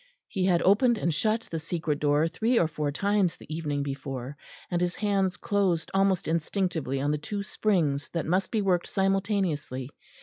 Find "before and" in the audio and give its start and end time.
3.83-4.81